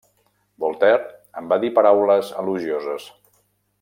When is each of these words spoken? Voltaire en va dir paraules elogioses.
Voltaire 0.63 1.03
en 1.41 1.51
va 1.51 1.59
dir 1.65 1.71
paraules 1.77 2.33
elogioses. 2.45 3.07